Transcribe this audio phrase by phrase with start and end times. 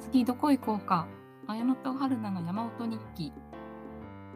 [0.00, 1.06] 次どこ行こうか。
[1.48, 3.32] 綾乃と春菜の山本日記。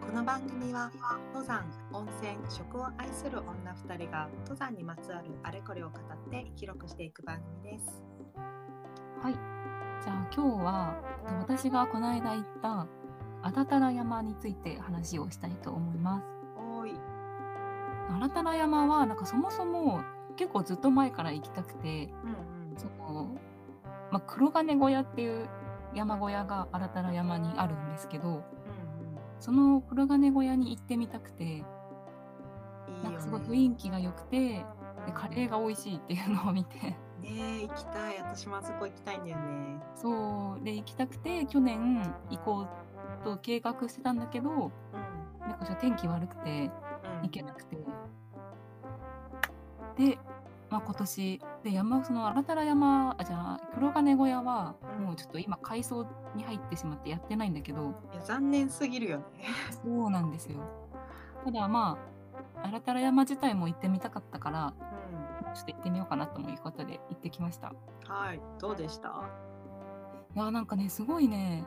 [0.00, 0.90] この番組は
[1.32, 8.02] 登山温泉食を愛する女2人が登山にまつわるあれこれを語って記録していく番組です。
[9.22, 9.34] はい。
[10.02, 10.96] じゃあ今日は
[11.40, 12.86] 私がこの間行った
[13.42, 16.26] あだたら山について話をしたいと思います。
[16.58, 16.94] おーい。
[18.10, 20.02] あだたら山はなんかそもそも
[20.36, 22.76] 結構ずっと前から行きたくてうんうん。
[22.76, 23.30] その、
[24.12, 25.48] まあ、黒金小屋っていう
[25.94, 28.42] 山小屋が新たな山にあるんですけどうん
[29.40, 31.64] その黒金小屋に行ってみたくて
[33.02, 34.64] なんかすごいね雰囲気が良くて
[35.06, 36.78] でカレーが美味しいっていうのを見て。
[36.78, 38.18] ねえ行きたい。
[38.18, 39.80] 私もあそこ行きたいんだよね。
[39.94, 40.64] そう。
[40.64, 42.66] で行きたくて去年行こ
[43.20, 45.40] うと計画してたんだけどうん。
[45.40, 46.70] なんかちょっと天気悪くて
[47.20, 47.22] うん。
[47.22, 47.76] 行けなくて。
[49.96, 50.18] で、
[50.70, 57.94] まあ、今年で山その新たな山あじゃあ黒金小屋はうんもうちょっと今改装に入ってしまってやってないんだけど。
[58.12, 59.24] いや残念すぎるよね。
[59.70, 60.58] そうなんですよ。
[61.44, 61.98] ただま
[62.56, 64.74] あ新たな山自体も行ってみたかったから
[65.46, 65.54] うん。
[65.54, 67.72] ちょっと行ってみようかなということで行ってきました。
[68.06, 69.28] はいどうでした？
[70.34, 71.64] いやなんかねすごいね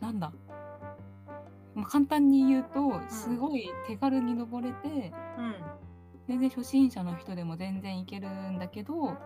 [0.00, 0.32] なんだ、
[1.76, 5.54] まあ、簡単に言うとすごい手軽に登れて、うん
[6.30, 9.16] 全然初心者の人でも全然行けるんだけどうん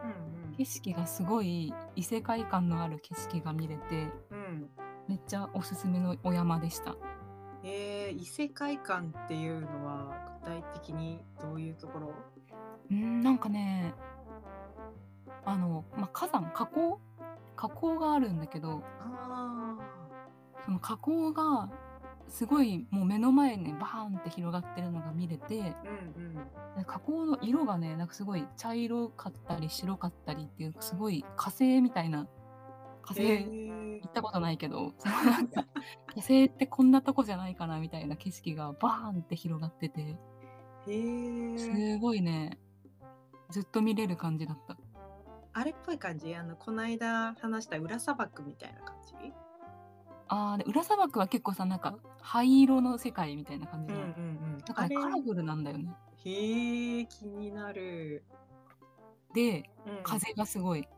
[0.56, 4.38] 景色がすごい異世界観のある景色が見れてうん。
[4.38, 4.70] うん
[5.06, 6.96] めっちゃおすすめのお山でした。
[7.62, 12.14] えー、異世界観っていうのは具体的にどういうところ？
[12.90, 13.92] うんなんかね
[15.44, 16.98] あの、まあ、火山火口？
[17.54, 19.76] 火口があるんだけどあ
[20.64, 21.68] その火口が
[22.28, 25.82] すごいもう目の前にバーンって広がってるのが見れてあ
[26.16, 26.34] うんうん。
[26.76, 32.26] で火口の色がねなんかすごい茶色かったり白かったりっていうすごい火星みたいな
[33.02, 34.00] 火星、へー。
[34.00, 34.92] 行ったことないけど
[36.14, 40.16] 火星ってこんなとこじゃないかなみたいな景色がバーンって広がっててへ
[40.86, 42.58] えすごいね
[43.50, 44.76] ずっと見れる感じだった。
[45.56, 46.34] あれっぽい感じ？
[46.34, 49.32] あのこの間話した裏砂漠みたいな感じ？
[50.28, 55.04] あーで裏砂漠は結構さなんか灰色の世界みたいな感じじゃん、んだからねあれ。
[55.04, 55.94] カラフルなんだよね。
[56.24, 58.24] へえ気になる、
[59.34, 60.88] でうん、風がすごい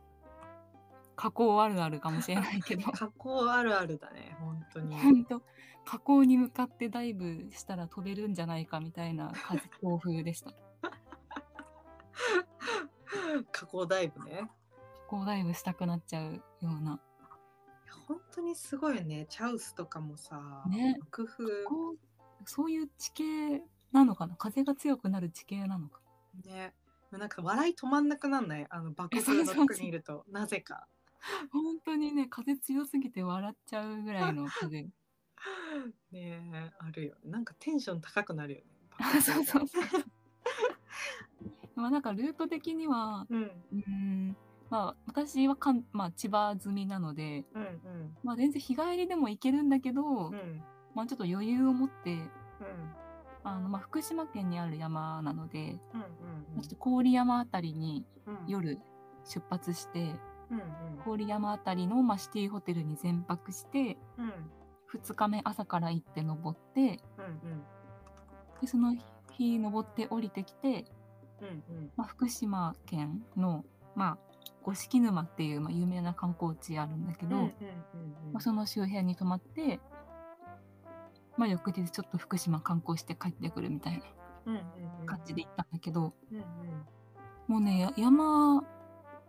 [1.16, 2.84] 火口あるあるかもしれないけど。
[2.92, 4.96] 加工あるあるだね本当に。
[4.96, 5.42] ほんと
[5.84, 10.52] 火口に向かってダイブしたら飛べるんじゃないかみたいな風強風でした。
[13.50, 14.50] 加工ダイブね。
[15.08, 16.94] 火口ダイブしたくなっちゃうような。
[16.94, 16.98] い
[17.86, 19.26] や本当にすごいよね。
[19.28, 20.98] チャウスとかもさ、ね。
[21.10, 21.36] 工夫
[22.44, 24.36] そういう地形なのかな？
[24.36, 26.00] 風が強くなる地形なのか？
[26.44, 26.74] ね。
[27.12, 28.66] なんか笑い止まんなくなんない？
[28.68, 30.24] あの爆風のとこにいると。
[30.30, 30.86] なぜか。
[31.50, 34.82] 本当にね風強すぎて笑っちゃうぐらいの風。
[36.12, 38.66] ねえあるよなんかテンション高くなるよね。
[38.98, 39.82] あそうそうそう。
[41.74, 43.42] まあなんかルート的にはうん。
[43.42, 44.36] うーん
[44.70, 48.16] まあ私はかん、まあ、千葉済みなので、うんうん。
[48.24, 50.62] まあ、全然日帰りでも行けるんだけど、うん。
[50.94, 52.30] まあ、ちょっと余裕を持ってうん。
[53.44, 58.38] あの、まあ、福島県にある山なので、うんまあちょっと郡山あたりにうん。
[58.48, 58.78] 夜
[59.24, 60.14] 出発して
[60.50, 64.24] うん郡山あたりの、まあ、シティホテルに全泊してうん。
[64.24, 64.32] うん
[64.94, 67.62] 2日目朝から行って登ってうん。
[68.60, 68.96] でその
[69.32, 70.86] 日登って降りてきて、
[71.40, 71.90] うんうん。
[71.96, 74.18] まあ、福島県の、まあ、
[74.62, 77.50] 五色沼っていう、まあ、有名な観光地あるんだけど、ま
[78.34, 79.80] あ、その周辺に泊まって、
[81.36, 84.02] まあ、翌日ちょっと福島観光して帰ってくるみたい
[84.46, 84.60] な
[85.06, 86.14] 感じで行ったんだけど、
[87.46, 88.62] もうねや山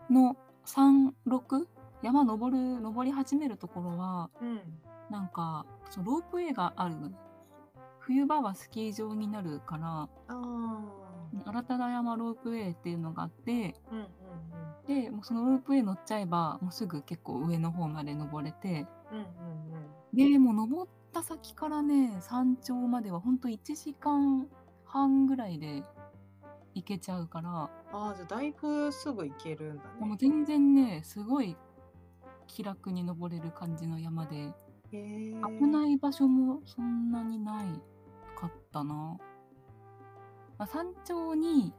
[0.10, 1.66] の36
[2.04, 4.62] 山登る登り始めるところはうん。
[5.10, 6.96] なんかそのロープウェイがある
[8.00, 10.82] 冬場はスキー場になるからあ
[11.46, 14.08] 新たな山ロープウェイっていうのがあってうん
[14.88, 18.88] でもうそのロープウェイ乗っちゃえばもうすぐ結構上の方まで登れて。
[19.12, 19.78] うんうんう
[20.14, 20.32] ん。
[20.32, 24.48] でもう登った先からね山頂まではほんと1時間
[24.86, 25.84] 半ぐらいで
[26.74, 27.50] 行けちゃうから。
[27.50, 30.06] ああじゃあだいぶすぐ行けるんだね。
[30.06, 31.58] もう全然ねすごい
[32.48, 34.54] 気楽に登れる感じの山で。
[34.90, 37.66] 危ない場所もそんなにない
[38.40, 39.18] かったな、ま
[40.60, 41.74] あ、山頂に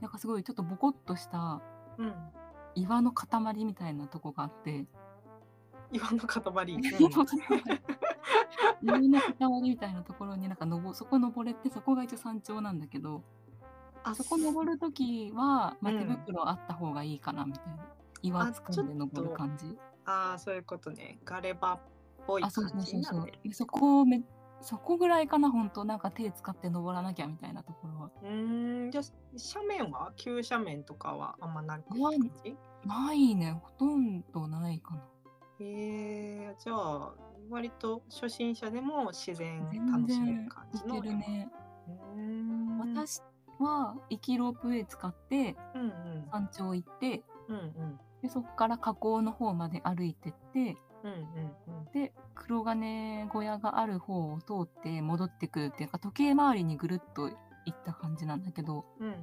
[0.00, 1.60] なんかすごいちょっとボコッとした
[1.98, 2.14] うん
[2.74, 4.86] 岩の塊みたいなとこがあって
[5.90, 6.42] 岩の塊
[6.78, 7.38] 岩の塊
[8.82, 13.24] 岩の塊みたいなところになんか登そこ登れてそこが一応山頂なんだけど
[14.04, 17.84] あそこ登るときは、まあ、うん手袋あった方がいいかなみたいな、
[18.22, 21.18] 岩あ掴んで登る感じああ、そういうことね。
[21.24, 21.80] ガレバっ
[22.26, 23.50] ぽいあ、そう感じそうそうそうになってる。。
[23.50, 24.22] でそこをめ
[24.60, 28.10] そこぐらいかな、ほんと、なんか手使って登らなきゃみたいなところは。
[28.22, 29.04] うーん、じゃあ
[29.54, 30.12] 斜面は？
[30.16, 31.96] 急斜面とかはあんまなく？
[31.96, 32.10] な
[32.84, 35.02] ないね、ほとんどないかな。
[35.60, 35.64] へ
[36.50, 37.14] えじゃあ
[37.50, 41.50] 割と初心者でも自然全楽しめる然感じいのね。
[42.14, 42.78] うーん。
[42.78, 43.20] 私
[43.58, 45.56] は行きロープウェイ使って
[46.30, 48.00] 山頂行って、うんうん。
[48.22, 57.30] でそこから河口の方まで歩いてって、うんうんで黒金小屋がある方を通って戻ってくるっていうか時計回りにぐるっと
[57.64, 59.18] 行った感じなんだけどうんうんうん。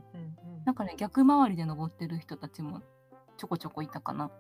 [0.66, 2.82] なんかね逆回りで登ってる人たちも
[3.38, 4.32] ちょこちょこいたかな。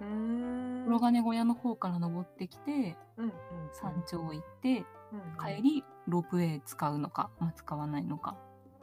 [0.00, 0.82] うん。
[0.86, 3.32] 黒金小屋の方から登ってきてうんうん。
[3.72, 5.56] 山頂行ってうんうん。
[5.56, 8.36] 帰りロープウェイ使うのか、まあ、使わないのか。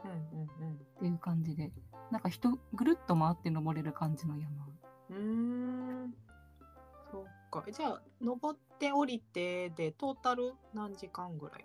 [0.04, 0.74] うんうんうん。
[0.74, 1.72] っていう感じで。
[2.10, 4.71] なんか人ぐるっと回って登れる感じの山。
[7.52, 7.64] か。
[7.70, 11.64] じゃあ、登って降りてで、トータル何時間ぐらい？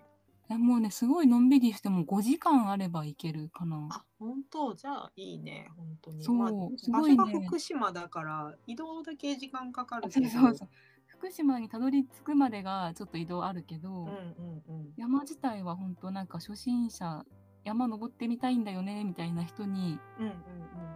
[0.49, 3.87] えもうねすごいのんびりしても5時間あれば行けるかな。
[3.91, 4.73] あ、本当？
[4.75, 6.23] じゃあいいね、本当に。
[6.23, 10.27] そうまあ、すごいね場所が福島だから、移動だけ時間かかるそけど。
[10.27, 10.69] うそうそう
[11.07, 14.93] 福島にたどり着くまでがちょっと移動あるけど、うんうんうん。
[14.97, 17.25] 山自体は本当なんか初心者
[17.65, 20.33] 山登ってみたいんだよねみたいな人にうんうん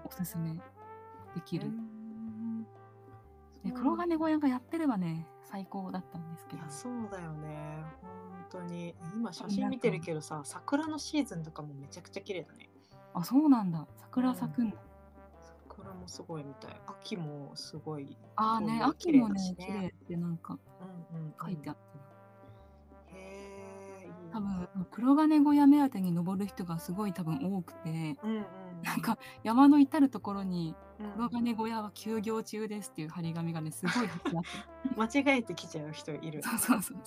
[0.06, 0.62] おすすめで
[1.44, 1.64] きうん。
[1.64, 1.68] る。
[1.70, 1.91] うーん
[3.63, 7.84] で黒金小屋がやってればね最高だったんですけどそうだよね。
[8.52, 8.96] 本当に。
[9.16, 12.69] 今写真見てるけどさ、桜のシーズンとかもめちゃくちゃ綺麗だね。
[13.13, 14.78] あそうなんだ桜咲くんだ、
[15.68, 16.81] 桜もすごいみたい。
[16.88, 18.18] 秋もすごい。
[18.36, 20.58] ああね紅葉秋もね綺麗ってなんか
[21.12, 21.34] うんうんうん。
[21.42, 23.22] 書いてあったな、へ
[24.06, 24.10] え。
[24.31, 28.46] 多分黒金小屋目当てに登る人がすごい多分多くてうんうん。
[28.84, 30.75] なんか山の至る所にうん、
[31.15, 36.44] 黒金小屋は休業中ですっていう張り紙がねすごい貼ってあって 間違えてきちゃう人いる。
[36.44, 36.98] そうそうそう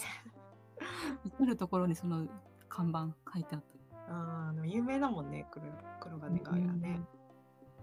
[1.25, 2.26] 至る所にその
[2.69, 5.64] 看板書いてあったあーあの有名だもんね、黒
[6.00, 7.00] 黒金がやね。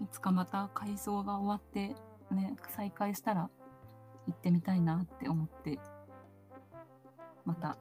[0.01, 1.95] いつかまた改装が終わって
[2.33, 3.49] ね再開したら
[4.27, 5.79] 行ってみたいなって思って
[7.45, 7.77] また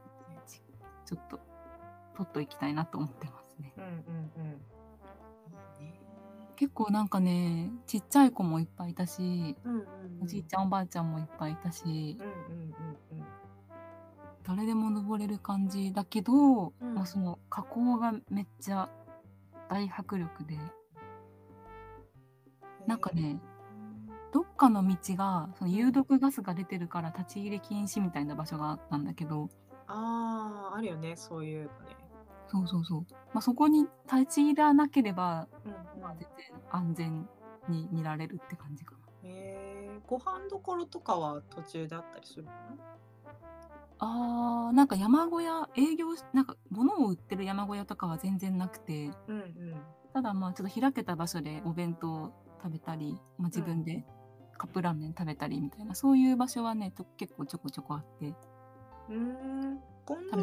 [0.46, 0.62] ち
[1.04, 1.40] ちょっと
[2.14, 3.92] 取っと行きたいなと思ってますねうんうん
[4.36, 4.60] うん。
[6.60, 10.22] 結構なんかねちっちゃい子もいっぱいいたしうんうんうん。
[10.24, 12.62] おじいちゃんおばあちゃんもいっぱいいたしうんうん
[13.12, 13.26] うんうん。
[14.42, 18.90] 誰でも登れる感じだけど、うんまあ、その河口がめっちゃ
[19.70, 20.58] 大迫力で
[22.86, 23.40] なんかね
[24.34, 29.48] どっかの道がその有毒ガスが出てるから立ち入り禁止みたいな場所があったんだけど
[29.86, 31.96] ああ、あるよね、そういうのね。
[32.48, 37.29] そうそうそう、まあ、そこに立ち入らなければ、うんまあ、全然安全
[37.69, 38.99] に見られるって感じかな。
[39.23, 42.50] えー、ご飯どころとかは途中であったりするの？
[43.99, 49.11] あーなんか山小屋営業しなんか物を売ってる山小屋とかは全然なくて。
[49.29, 49.76] うんうん。
[50.12, 52.32] ただまあちょっと開けた場所でお弁当
[52.62, 54.05] 食べたり、まあ、自分で
[54.58, 58.26] カップラーメン食べたりみたいな、そういう場所はねと結構ちょこちょこあって。
[58.26, 59.79] うーん。
[60.05, 60.43] ゴンド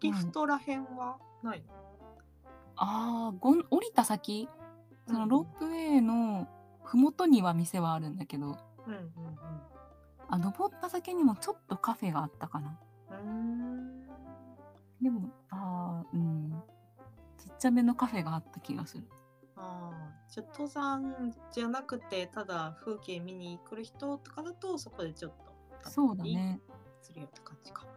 [0.00, 1.72] リフトらへんはないの、
[2.76, 4.50] あーゴン降りた先
[5.10, 6.48] そのロープウェイの
[6.84, 9.10] 麓には店はあるんだけどうんうん
[10.28, 12.78] あ登った先にもちょっとカフェがあったかな。
[15.02, 16.62] でもあーうん
[17.38, 19.04] ちっちゃめのカフェがあった気がする
[19.56, 25.32] ああ、じゃあ登山じゃなくて、ただ風景見に来る人とかだと、そこでちょっ
[25.82, 25.90] と。
[25.90, 26.24] そうだ。
[26.24, 26.60] ね
[27.00, 27.90] するよって感じかな。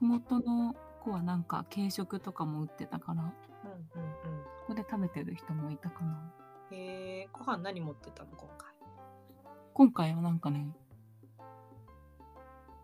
[0.00, 6.32] 麓の子はなんか軽食とかも売ってたからうんうんここで食べてる人もいたかな
[7.38, 8.68] ご飯何持ってたの今回？
[9.74, 10.74] 今回はなんかね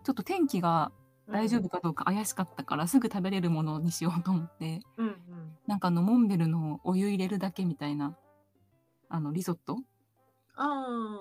[0.05, 0.93] ちょっと天気が
[1.29, 5.15] 大丈夫かどうか怪しかったから、すぐ食べれるものにしようと思ってうんうん。
[5.67, 8.17] なんかあのモンベルのお湯入れるだけみたいな
[9.09, 9.79] あのリゾット？
[10.57, 11.21] あ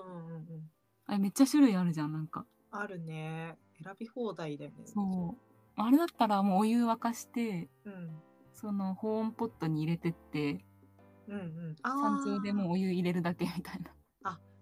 [1.06, 3.56] あ、れめっちゃ種類あるじゃんなんかあるね。
[3.82, 4.76] 選び放題だよね。
[4.84, 7.90] そうあれだったらもうお湯沸かしてう。
[7.90, 8.10] うん。
[8.52, 10.64] その保温ポットに入れてって
[11.28, 11.76] うんうん。
[11.82, 13.90] あ山頂でもうお湯入れるだけみたいな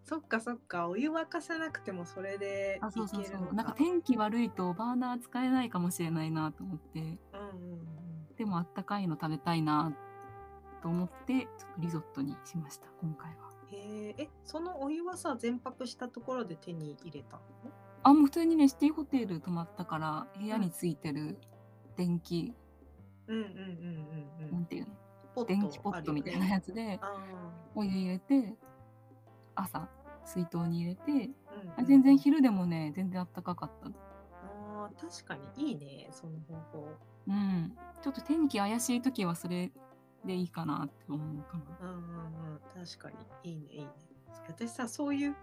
[0.04, 0.88] そっかそっか。
[0.88, 3.24] お湯沸かさなくてもそれであそうそう。
[3.24, 7.12] そうなんか天気悪いとバーナー使えないかもしれないなと思ってうんう
[7.76, 9.96] んでもあったかいの食べたいな
[10.82, 13.36] と思ってちょっとリゾットにしました今回は
[13.70, 13.78] うん。
[13.78, 17.42] へえ、え、そのお湯はさ、全泊したところで手に入れたの？
[18.02, 21.38] あもう普通にねシティホテル泊まったから部屋についてる
[21.96, 22.52] 電気、
[23.28, 23.54] うんうんうんう
[24.42, 24.52] んうん。
[24.52, 24.94] なんていうの？
[25.46, 27.14] 電気ポットみたいなやつであ
[27.74, 28.54] お湯入れて
[29.54, 29.88] 朝
[30.24, 31.30] 水筒に入れてあ、うんうん。
[31.78, 33.88] あ全然昼でもね全然あったかかった。
[33.88, 36.88] あー確かにいいねその方法。
[37.28, 37.76] うん。
[38.02, 39.70] ちょっと天気怪しい時はそれ
[40.24, 41.88] でいいかなって思うかな。
[41.88, 42.86] うんうんうん。
[42.86, 43.88] 確かにいいねいいね。
[44.48, 45.36] 私さそういう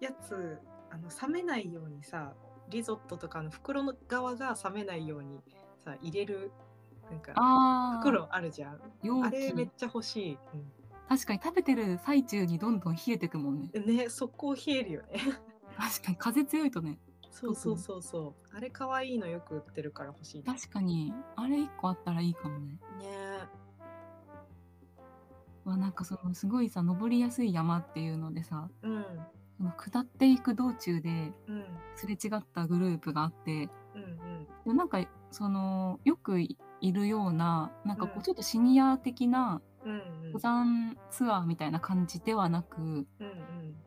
[0.00, 0.58] やつ
[0.90, 2.34] あの冷めないようにさ
[2.68, 5.42] リゾットとかの袋の側が冷めないように
[5.84, 6.52] さ入れる
[7.10, 8.80] なんか袋あるじゃん。
[9.02, 10.38] 容あれめっ器ちゃ欲しい、
[11.08, 13.70] 確かに食べてる最中にどんどん冷えてくもんね。
[13.74, 15.20] うん、ね速攻冷えるよね。
[15.76, 16.98] 確かに風強いとね。
[17.30, 18.56] そうそうそうそう。
[18.56, 20.44] あれ可愛いのよく売ってるから欲しいね。
[20.46, 21.12] 確かに。
[21.34, 22.78] あれ1個あったらいいかもね。
[22.98, 23.08] ね。
[25.64, 29.04] わなんかそのすごいさ登りやすい山っていうのでさうん。
[29.56, 31.64] その下っていく道中でうん。
[31.96, 34.46] すれ違ったグループがあってうんうん。
[34.66, 36.40] でなんかそのよく
[36.82, 38.22] いるようななんかこううん。
[38.22, 40.00] ちょっとシニア的なうんうん。
[40.26, 43.06] 登山ツアーみたいな感じではなくうんうん。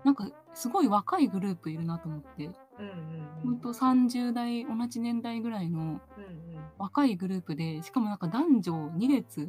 [0.04, 2.46] なんかすごい若いグループいるなと思って。
[2.46, 3.60] うんうんほん。
[3.60, 6.00] と30代同じ年代ぐらいのうんうん。
[6.78, 9.48] 若いグループでしかもなんか男女2列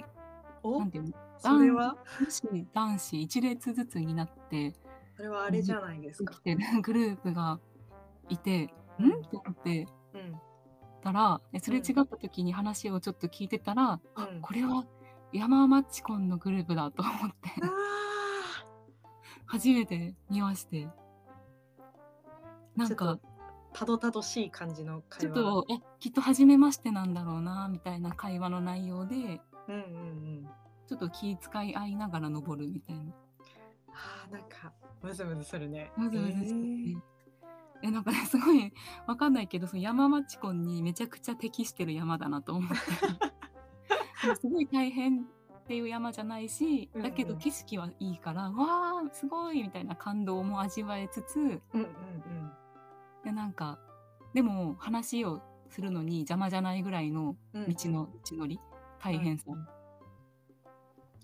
[0.62, 0.78] お？
[0.80, 1.12] なんていうの？
[1.38, 1.96] それは？
[2.20, 4.74] 女子男子1列ずつになって
[5.16, 6.34] それはあれじゃないですか。
[6.34, 7.58] 来てるグループが
[8.28, 9.08] いて「うん。
[9.10, 10.40] ん?」って思ってうん
[11.06, 14.40] たらですれ違った時に話をちょっと聞いてたら、あうん。
[14.40, 14.84] これは
[15.32, 17.50] 山マッチコンのグループだと思って。
[17.62, 17.70] あ
[19.46, 20.88] 初めて見まして。
[22.74, 23.20] なんかちょっ
[23.72, 29.74] たどたどしい感じのちょ会話っとえきっと初めましてなんだろうなみたいな会話の内容でうんうんう
[30.42, 30.48] ん。
[30.88, 33.12] ちょっと気遣い合いながら登るみたいな。
[33.90, 34.72] あーなんか
[35.02, 35.92] ムズムズするね。
[35.96, 37.15] ムズムズしてて、えー
[37.82, 38.72] えなんかねすごい
[39.06, 42.76] わかんないけどその山マチコンにめちゃくちゃ適してる山だなと思って。
[44.40, 45.22] すごい大変っ
[45.68, 47.10] ていう山じゃないしうんうん。
[47.10, 52.52] だけど景色はいいから、わーすごいみたいな感動も味わえつつうんうん
[53.24, 53.78] でなんか
[54.32, 57.66] でも話をするのに邪魔じゃないぐらいのうん。
[57.68, 58.60] 道の道のり
[59.00, 59.50] 大変さ、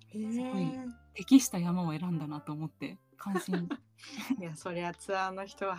[0.09, 0.78] へえすごい
[1.14, 3.68] 適した山を選んだなと思って感心。
[4.38, 5.78] いやそりゃツアーの人は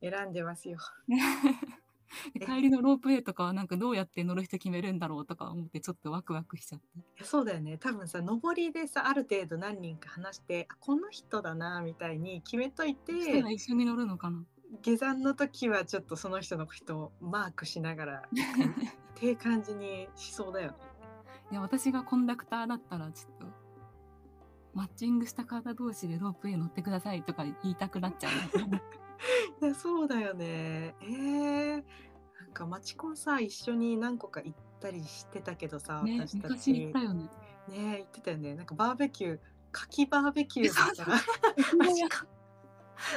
[0.00, 0.78] 選んでますよ。
[2.34, 6.80] で帰りのロープウェイとかはなんかどうやって乗る人決めるんだろうとか思ってちょっとワクワクしちゃっ
[7.16, 7.24] て。
[7.24, 7.78] そうだよね。
[7.78, 14.44] 多分さ上りでさある程度何人か話してあこの人だなみたいに決めといて一緒に乗るのかな。
[14.82, 20.76] 下山の時はちょっとその人の人をマークしながら っていう感じにしそうだよね。
[21.50, 23.46] いや私がコンダクターだったらちょっと
[24.74, 28.80] マッチングした方同士でロープウェイ乗ってくださいとか言いたくなっちゃうな
[29.60, 30.94] いやそうだよね。
[31.02, 31.70] えー、
[32.40, 37.30] なんかマチコンさ一緒に何個か行ったりしてたけどさ、ね私た昔ち行ったよね。
[37.68, 38.54] ね行ってたよね。
[38.54, 39.38] なんかバーベキュー
[39.72, 41.20] 牡蠣バーベキューだったら。
[41.78, 42.26] マジ か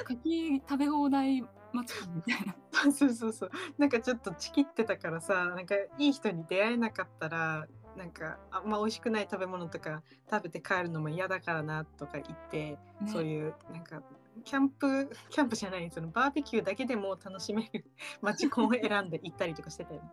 [0.05, 2.55] 柿食べ放題マチコンみたいな。
[2.91, 3.51] そうそうそう。
[3.77, 12.77] なんかちょっとチキってたからさなんかいい人に出会えなかったらなんかあんま美味しくない食べ物とか食べて帰るのも嫌だからなとか言って、ね。
[13.07, 14.01] そういうなんか
[14.43, 17.85] キャンプ キャンプじゃないそのバーベキューだけでも楽しめる
[18.21, 20.09] マチコンを選んで行ったりとかしてたよね。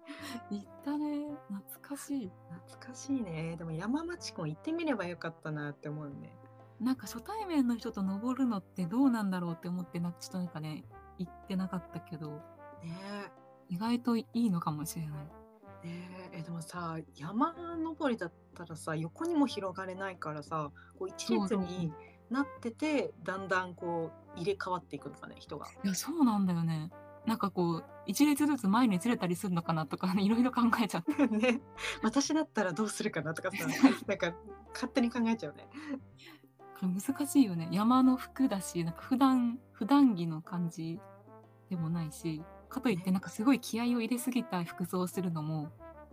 [0.50, 1.26] 行ったね。
[1.48, 2.32] 懐かしい。
[2.66, 3.56] 懐かしいね。
[3.56, 6.36] でも山マチコン行ってみればよかったなって思うね。
[6.80, 10.84] なんか初対面の人と登るのってどうなんだろうって思ってなちょっとなんかね
[11.18, 12.42] 行ってなかったけど。
[12.82, 13.32] ね。
[13.68, 15.26] 意外といいのかもしれない。
[15.84, 16.28] えね。
[16.32, 21.92] ええでもさ山登りだったらさ横にも広がれないからさこう一列そうに
[22.32, 25.66] なっててだんだんこう入れ替わっていくのかね人が。
[25.84, 26.90] いやそうなんだよね。
[27.26, 31.26] なんかこう一列ずつ前にずれたりするのかなとかね いろいろ考えちゃって。
[31.28, 31.60] ね。
[32.02, 33.66] 私だったらどうするかなとかさ
[34.06, 34.34] なんか
[34.72, 35.68] 勝手に考えちゃうね。
[36.82, 37.68] 難しいよね。
[37.70, 40.98] 山の服だしなんか普段普段着の感じ
[41.70, 45.70] でもないしかといってなんかすごい気合を入れすぎた服装をするのも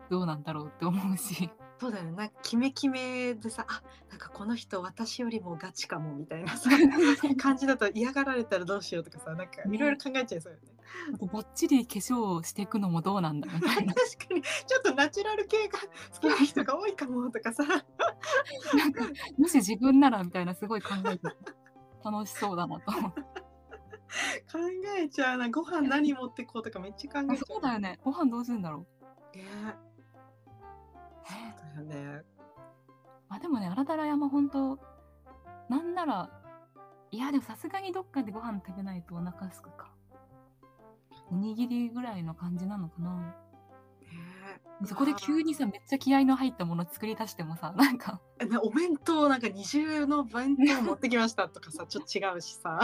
[0.10, 1.50] どうなんだろうって思うし
[1.80, 2.12] そうだよね。
[2.12, 6.70] なんかキメキメでさあなんかこの人私よりもガチかもみたいなさ
[7.40, 10.66] 感じだと嫌がられたらどうしようとかさなんかいろいろ考えちゃいそうよね。
[11.14, 13.94] あとばっちり化粧をしていくのもどうなんだみたいな。
[13.96, 14.42] 確かに。
[14.42, 15.80] ちょっとナチュラル系が
[16.14, 17.64] 好きな人が多いかもとかさ。
[17.64, 19.06] なんか
[19.38, 21.28] もし自分ならみたいなすごい考えて
[22.04, 23.22] 楽しそうだなと思って。
[23.22, 24.58] 考
[24.98, 25.50] えちゃうな。
[25.50, 27.46] ご飯何持ってこうとかめっちゃ考えちゃう。
[27.48, 28.00] そうだよね。
[28.04, 28.86] ご飯どうするんだろ
[29.34, 29.38] う。
[29.38, 29.46] ね。
[31.30, 32.24] そうだよね。
[33.30, 34.80] まあでもね荒田山本当
[35.70, 36.30] なんなら
[37.12, 39.92] いやでもさすがにどっかでご飯食べないとお腹すくか。
[41.32, 43.36] おにぎりぐらいの感じなのかな。
[44.02, 48.22] ねそこで急にさめっちゃ気合いの入ったもの作り出してもさ なんか。
[48.64, 52.80] お弁当なんか二重の弁当持ってきましたとかさちょっと違うしさ。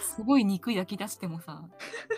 [0.00, 1.62] すごい肉焼き出してもさ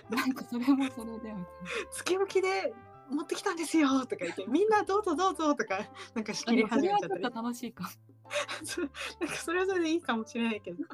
[0.08, 1.46] なんかそれもそれでみたいな。
[1.90, 2.74] つけ置きで
[3.10, 7.22] 持ってきたんですよとか言ってみんなどうぞどうぞとかなんか仕切り始めちゃったり。
[7.22, 7.90] と楽しいか
[9.20, 10.84] なんかそれはそれでいいかもしれないけど。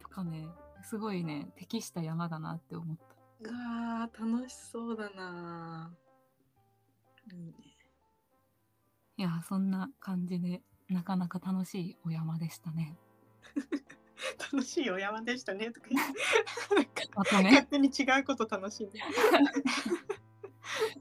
[0.00, 0.48] とかね
[0.82, 3.04] すごいね適した山だなって思った。
[3.40, 5.94] うわー楽しそうだな。
[7.32, 7.54] いいね。
[9.16, 12.96] いやそんな感じでなかなか楽しいお山でしたね。
[14.52, 17.08] 楽しいお山でしたねとか言って。
[17.16, 17.44] あとね。
[17.44, 18.98] 勝手に違うこと楽しんで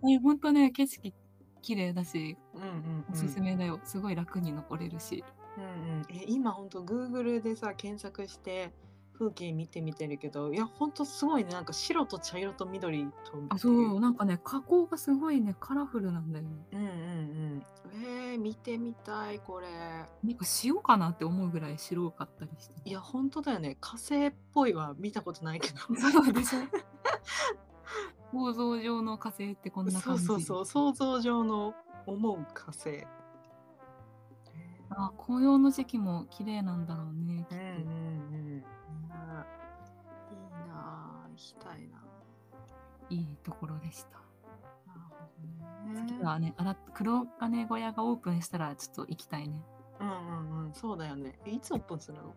[0.09, 1.13] えほんとね景色
[1.61, 5.23] 綺麗だしうんうん、おすすめだよ、すごい楽に登れるし。
[5.57, 8.73] うんうん、え今ほんと Google でさ検索して
[9.17, 11.51] 風景見てみてるけどいやほんとすごいね。
[11.51, 13.11] なんか白と茶色と緑と
[13.49, 13.99] あそう。
[13.99, 16.49] なんかね加工がすごいねカラフルなんだよね。
[16.73, 17.63] うんうんうん。
[18.31, 19.67] えー、見てみたいこれ。
[19.67, 23.77] なんか塩かなって思うぐらい白かったりしていやほんとだよね。
[23.79, 25.77] 火星っぽいは見たことないけど。
[25.95, 26.59] そうでしょ
[28.33, 30.25] 構造上の火星ってこんなそう感じ。
[30.25, 31.73] そうそう想像上の
[32.07, 32.89] 思う火星。
[32.89, 33.07] え
[34.89, 38.61] あ紅葉の時期も綺麗なんだろうねうんうんうんねいい
[40.67, 42.03] なあ行きたいな。
[43.09, 44.17] いいところでした。
[44.87, 45.15] なるほ
[45.93, 46.05] どね。
[46.07, 49.61] 次はねあら黒金小屋がオープンしたらちょっと行きたいね。
[49.99, 51.37] うんうんうんそうだよね。
[51.45, 52.33] えいつオープンするの？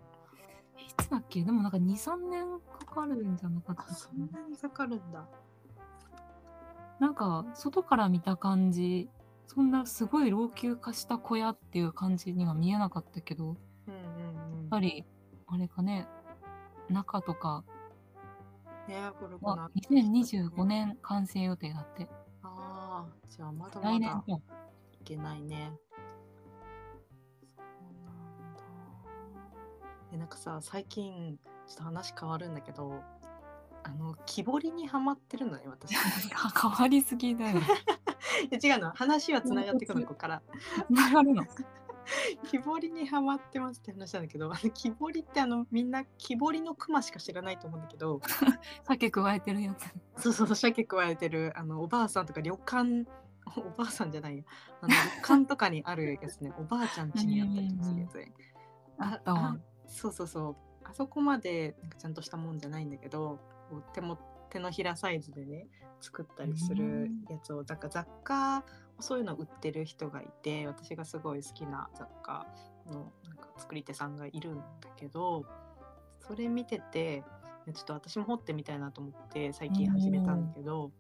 [0.79, 1.43] いつだっけ？
[1.43, 5.27] でもなんか23年かかるんじゃなかったあかそんなにかかるんだ
[7.01, 9.09] なんか外から見た感じ
[9.47, 13.57] そんなすごい老朽化した小屋っていう感じには見えなかったけどやっ
[13.89, 14.61] うんうん。
[14.61, 15.05] うんぱり
[15.47, 16.09] あれかね
[16.89, 17.65] 中とか
[18.89, 22.09] ねこれこはの2025年完成予定だって。
[22.43, 24.23] ああじゃあまだま来年だか
[24.93, 25.73] いけないね。
[30.11, 33.03] でなんかさ最近ちょっと話変わるんだけど
[33.87, 35.93] あの木彫りにはまってるのね私。
[35.93, 35.95] い
[36.61, 37.61] 変わりすぎだよ。
[38.51, 38.91] や違うの。
[38.91, 40.43] 話はつながってくるの ここから。
[40.93, 41.45] 繋がるの。
[42.51, 48.21] 木彫りにはまってますって話なんだけど木彫りってあのみんな木彫りの熊しか知らないと思うんだけど。
[48.85, 50.23] 酒加えてるやつ。
[50.23, 53.07] そうそうそう鮭加えてるあのおばあさんとか旅館
[53.57, 54.45] おばあさんじゃないよ
[54.81, 56.53] あの旅館とかにあるやつね。
[56.59, 58.33] おばあちゃん家にあったりするやつね。
[58.99, 59.57] ああ
[59.87, 60.57] そうそうそう。
[60.89, 64.19] あそこまでなんかちゃんとしたもんじゃないんだけどこう手も
[64.51, 65.67] 手のひらサイズでね
[66.01, 68.65] 作ったりするやつをなんか雑貨
[69.01, 72.47] そういうの売ってる人がいて私がすごい好きな雑貨
[72.87, 74.63] のなんか作り手さんがいるんだ
[74.97, 75.45] けど
[76.27, 77.23] それ見てて
[77.75, 80.93] ちょっと私も彫ってみたいなと思って最近始めたんだけど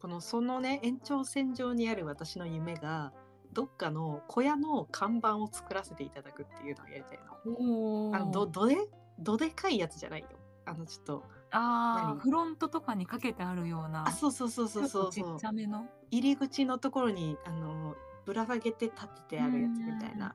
[0.00, 3.12] このそのね延長線上にある私の夢が
[3.52, 8.10] どっかの小屋の看板を作らせていただくっていうのをやりたいの。
[8.10, 8.76] おあのどどで
[9.18, 10.28] どでかいやつじゃないよ。
[10.66, 12.12] あのちょっと何？
[12.12, 15.12] あーフロントとかにかけてあるようなあそうそうそうそうそう。
[15.12, 15.86] ちょっとちゃめの？
[16.10, 20.34] 入り口のところにあのぶら下げて立ててあるやつみたいな。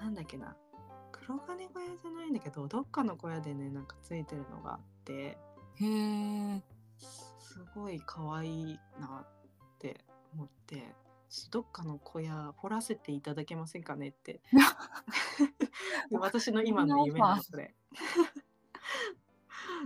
[0.00, 0.56] なんだっけな。
[1.12, 5.12] 黒金小屋じゃないんだけどどっかの小屋でねなんかついてるのがあって。
[5.12, 5.36] へ
[6.56, 6.62] え
[7.38, 9.28] すごい可愛いなっ
[9.78, 10.94] て思って。
[11.52, 14.40] どっかの小屋掘らせていただけませんかねって。
[16.10, 17.72] で私の今の夢なのそれ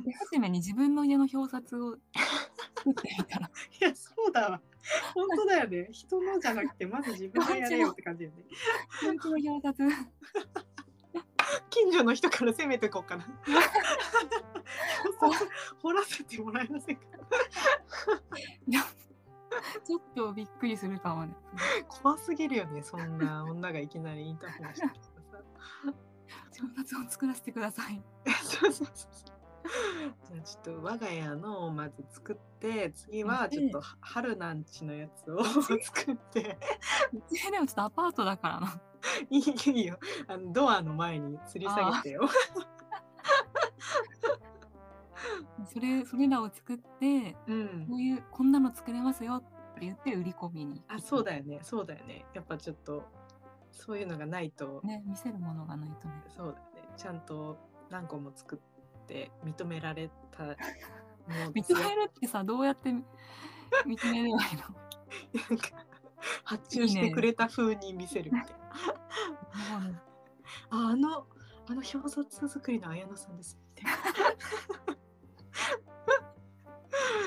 [0.02, 1.98] 手始めに自分の家の表札を
[2.76, 3.50] 作ってみたら。
[3.80, 4.60] いやそうだわ。
[5.14, 5.88] 本当だよね。
[5.92, 8.44] 人のじゃなくてまず自分でやれよって感じよね。
[9.12, 9.78] うちの表札。
[11.70, 13.26] 近所の人から攻めてこうかな。
[15.80, 17.02] 掘らせてもらえませんか？
[19.84, 21.34] ちょっとびっくりするかもね。
[21.88, 25.38] 怖すぎるよねそんな女がいきなりインターホンしてきてさ。
[26.60, 28.02] 表札を作らせてください。
[28.42, 29.33] そうそうそうそう
[29.64, 36.58] じゃあちょっと我が家のをまず作って次はちょっとは春なんちのやつを作って。
[37.12, 38.80] うちでもちょっとアパートだからな。
[39.30, 39.98] いいよいいよ。
[40.28, 42.28] あのドアの前に吊り下げてよ。
[45.72, 47.86] それそれらを作ってうん。
[47.88, 49.42] こういうこんなの作れますよっ
[49.74, 52.26] て言って売り込みにあそうだよねそうだよね。
[52.34, 53.04] やっぱちょっと
[53.70, 56.14] そういうのがないと、ね見せるものがないとね。
[56.36, 56.92] そうだよね。
[56.96, 57.56] ちゃんと
[57.90, 58.73] 何個も作って
[59.44, 60.54] 認められたもの
[61.52, 63.04] 認めるってさどうやって認
[64.10, 64.62] めればいいの？
[65.48, 65.68] なんか
[66.44, 68.58] 発注してくれた風に見せるみたいな。
[70.70, 71.26] ああの
[71.66, 73.98] あの表札作りの綾乃さんですみたいな。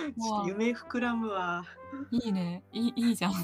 [0.10, 1.64] ちょっと夢膨らむわ。
[2.12, 3.34] いいねいいいいじゃん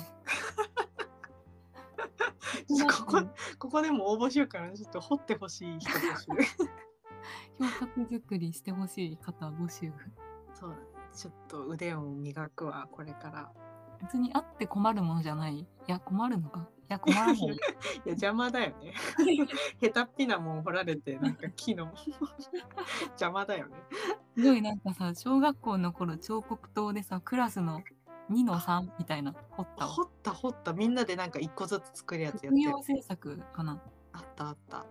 [2.89, 3.22] ここ
[3.60, 4.74] ここでも応募しようかな。
[4.74, 6.28] ちょっと掘ってほしい人募集。
[7.60, 9.92] 格作りしてほしい方募集。
[10.54, 10.82] そうだね。
[11.16, 13.52] ちょっと腕を磨くわ、これから。
[14.02, 15.60] 別にあって困るものじゃない。
[15.60, 16.68] いや、困るのか。
[16.82, 17.38] いや、困らない。
[17.39, 17.56] いや
[18.06, 18.94] 邪魔だよね。
[19.82, 21.94] 下手っぴなもん掘られてなんか木の
[23.16, 23.76] 邪魔だよね。
[24.36, 27.82] すごいなんかさ、小学校の頃彫刻刀でさ、クラスの
[28.30, 29.92] 2の3みたいな彫ったわ。
[29.92, 33.82] 掘った掘ったみんなでなんか一個ずつ作るやつやって卒る作かな。
[34.12, 34.86] あったあった。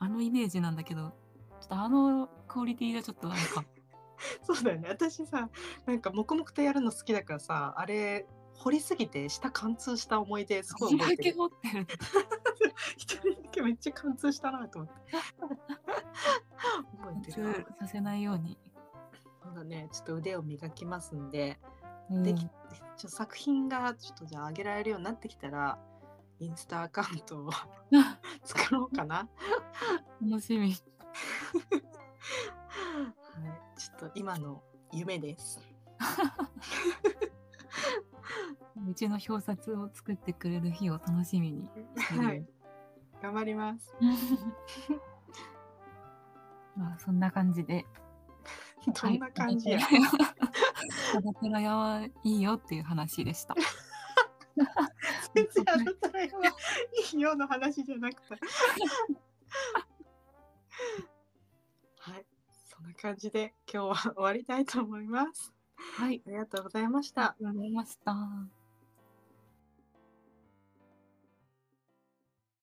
[0.00, 1.12] あのイメージなんだけど、
[1.60, 3.64] ちょっとあのクオリティがちょっとあれか。
[4.42, 4.88] そうだよね。
[4.88, 5.48] 私さ
[5.86, 11.36] なんか黙々とやるの好きだからさあれ掘りすぎて下貫通した思い出すごい覚えてる。
[12.96, 15.12] 一人だけめっちゃ貫通したなと思って。
[17.00, 17.54] 覚えてるわ。
[17.80, 18.58] させないように。
[19.42, 19.88] そうだね。
[19.92, 21.60] ちょっと腕を磨きますんで。
[22.10, 22.48] うんでき
[22.96, 25.78] ちょ作品がちょっとじゃあ上げられるようになってきたら
[26.40, 27.50] インスタアカウントを
[28.42, 29.28] 作ろうかな。
[30.20, 30.74] 楽しみ。
[31.48, 31.54] は
[33.76, 35.58] い、ちょっと今の夢です。
[38.88, 41.68] うちの表札を作ってくれる日を楽しみに。
[42.20, 42.46] はい、
[43.22, 43.94] 頑張ります。
[46.76, 47.86] まあそんな感じで。
[49.02, 49.80] どんな感じや。
[49.80, 50.00] はい。
[51.16, 53.54] アダプラヤはいいよっていう話でした。
[55.34, 56.28] 全然あなたらは
[57.12, 58.28] いいような話じゃなくて。
[62.82, 65.52] はい、そんな感じで今日は終わりたいと思います。
[65.76, 66.22] はい。
[66.26, 67.36] ありがとうございましたあ。
[67.38, 68.57] りがとうございました。